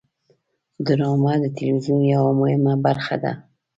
[0.85, 3.31] ډرامه د تلویزیون یوه مهمه برخه ده